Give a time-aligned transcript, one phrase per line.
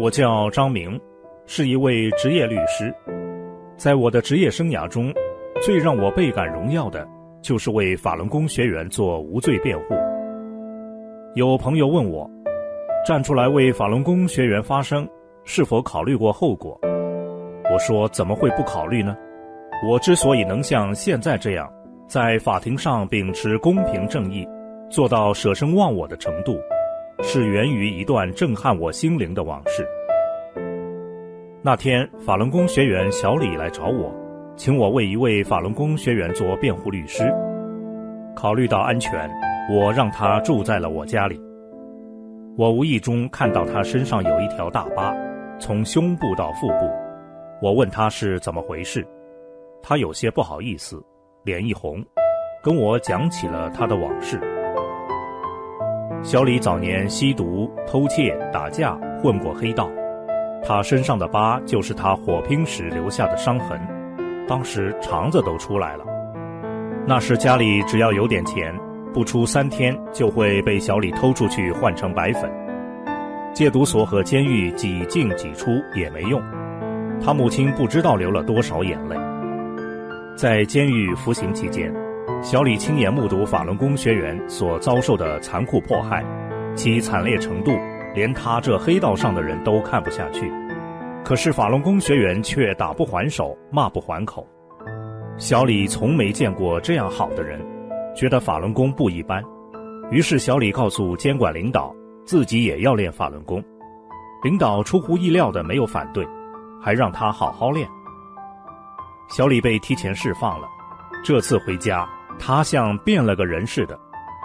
[0.00, 0.98] 我叫张明，
[1.44, 2.94] 是一位职业律师。
[3.76, 5.12] 在我的职业生涯中，
[5.60, 7.04] 最让我倍感荣耀的，
[7.42, 9.96] 就是为法轮功学员做无罪辩护。
[11.34, 12.30] 有朋友问我，
[13.04, 15.04] 站出来为法轮功学员发声，
[15.42, 16.78] 是否考虑过后果？
[17.68, 19.16] 我说怎么会不考虑呢？
[19.84, 21.68] 我之所以能像现在这样，
[22.06, 24.46] 在法庭上秉持公平正义，
[24.88, 26.56] 做到舍生忘我的程度。
[27.22, 29.86] 是源于一段震撼我心灵的往事。
[31.62, 34.14] 那天，法轮功学员小李来找我，
[34.56, 37.34] 请我为一位法轮功学员做辩护律师。
[38.36, 39.28] 考虑到安全，
[39.68, 41.40] 我让他住在了我家里。
[42.56, 45.14] 我无意中看到他身上有一条大疤，
[45.58, 46.90] 从胸部到腹部。
[47.60, 49.04] 我问他是怎么回事，
[49.82, 51.04] 他有些不好意思，
[51.42, 52.02] 脸一红，
[52.62, 54.40] 跟我讲起了他的往事。
[56.22, 59.88] 小李早年吸毒、偷窃、打架，混过黑道。
[60.64, 63.80] 他身上的疤就是他火拼时留下的伤痕，
[64.46, 66.04] 当时肠子都出来了。
[67.06, 68.74] 那时家里只要有点钱，
[69.14, 72.50] 不出三天就会被小李偷出去换成白粉。
[73.54, 76.42] 戒毒所和监狱几进几出也没用，
[77.24, 79.16] 他母亲不知道流了多少眼泪。
[80.36, 81.94] 在监狱服刑期间。
[82.40, 86.24] 小李亲眼目睹法轮功学员所遭受的残酷迫害，
[86.76, 87.76] 其惨烈程度，
[88.14, 90.50] 连他这黑道上的人都看不下去。
[91.24, 94.46] 可是法轮功学员却打不还手，骂不还口。
[95.36, 97.60] 小李从没见过这样好的人，
[98.14, 99.42] 觉得法轮功不一般。
[100.10, 101.94] 于是小李告诉监管领导，
[102.24, 103.62] 自己也要练法轮功。
[104.44, 106.26] 领导出乎意料的没有反对，
[106.80, 107.86] 还让他好好练。
[109.28, 110.68] 小李被提前释放了，
[111.24, 112.08] 这次回家。
[112.38, 113.98] 他像变了个人似的，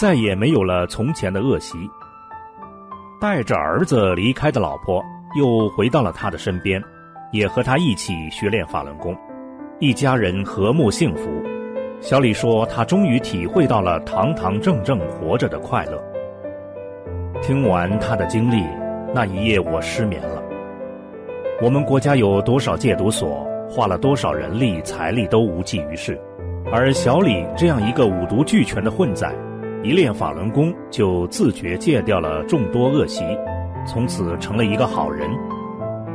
[0.00, 1.76] 再也没有了从前的恶习。
[3.20, 5.02] 带着儿子离开的老婆
[5.38, 6.82] 又回到了他的身边，
[7.32, 9.16] 也和他一起学练法轮功，
[9.78, 11.30] 一家人和睦幸福。
[12.00, 16.02] 小李说，他终于体会到了堂堂正正活着的快乐。
[17.40, 18.64] 听完他的经历，
[19.14, 20.42] 那一夜我失眠了。
[21.62, 26.20] 我们国家有多少戒毒所，花了多少人力财力都无济于事。
[26.72, 29.30] 而小李这样一个五毒俱全的混仔，
[29.82, 33.22] 一练法轮功就自觉戒掉了众多恶习，
[33.86, 35.28] 从此成了一个好人。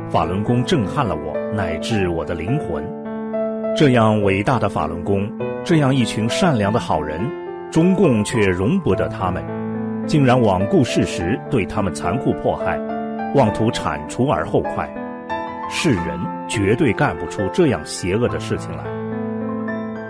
[0.08, 2.84] 法轮功震撼了我，乃至我的灵魂。
[3.76, 5.30] 这样伟大的法轮功，
[5.64, 7.20] 这样一群善良的好人，
[7.70, 9.42] 中共却容不得他们，
[10.06, 12.76] 竟然罔顾事实，对他们残酷迫害，
[13.34, 14.92] 妄图铲除而后快。
[15.70, 16.18] 是人
[16.48, 18.99] 绝对干不出这样邪恶的事情来。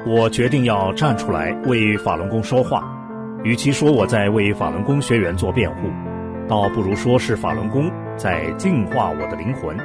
[0.06, 2.82] 我决定要站出来为法轮功说话，
[3.44, 5.88] 与其说我在为法轮功学员做辩护，
[6.48, 9.76] 倒不如说是法轮功在净化我的灵魂。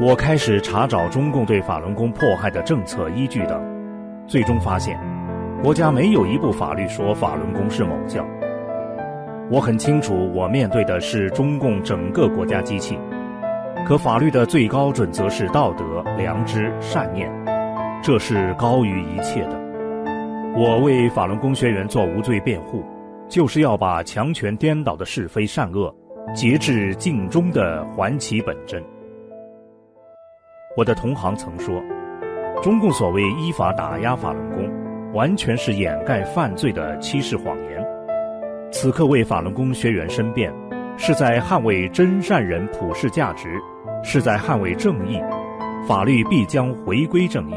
[0.00, 3.60] 我开始查找中共对法轮功迫害的政策依据等，
[4.28, 4.96] 最终发现，
[5.60, 8.24] 国家没有一部法律说法轮功是某教。
[9.50, 12.96] 我很清楚，我面对的是中共整个国家机器，
[13.86, 17.28] 可法律的最高准则是道德、良知、善念。
[18.04, 19.58] 这是高于一切的。
[20.54, 22.84] 我为法轮功学员做无罪辩护，
[23.30, 25.90] 就是要把强权颠倒的是非善恶，
[26.34, 28.84] 截至尽忠的还其本真。
[30.76, 31.82] 我的同行曾说，
[32.62, 34.70] 中共所谓依法打压法轮功，
[35.14, 37.82] 完全是掩盖犯罪的欺世谎言。
[38.70, 40.52] 此刻为法轮功学员申辩，
[40.98, 43.58] 是在捍卫真善人普世价值，
[44.02, 45.18] 是在捍卫正义，
[45.88, 47.54] 法律必将回归正义。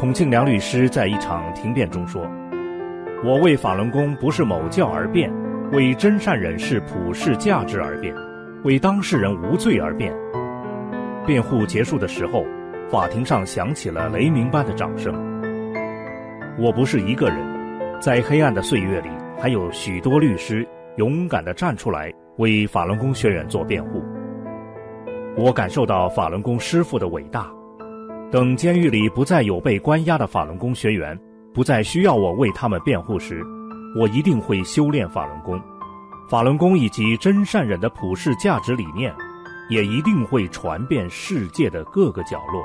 [0.00, 2.26] 孔庆良律师在一场庭辩中说
[3.22, 5.30] ：“我为法轮功不是某教而辩，
[5.72, 8.14] 为真善人是普世价值而辩，
[8.64, 10.10] 为当事人无罪而辩。”
[11.26, 12.46] 辩护结束的时候，
[12.88, 15.14] 法庭上响起了雷鸣般的掌声。
[16.58, 17.36] 我不是一个人，
[18.00, 20.66] 在黑暗的岁月里，还有许多律师
[20.96, 24.02] 勇敢地站出来为法轮功学员做辩护。
[25.36, 27.52] 我感受到法轮功师傅的伟大。
[28.30, 31.18] 等监狱里不再有被关押的法轮功学员，
[31.52, 33.44] 不再需要我为他们辩护时，
[33.98, 35.60] 我一定会修炼法轮功。
[36.28, 39.12] 法轮功以及真善忍的普世价值理念，
[39.68, 42.62] 也一定会传遍世界的各个角落。